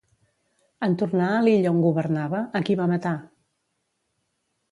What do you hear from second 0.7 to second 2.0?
En tornar a l'illa on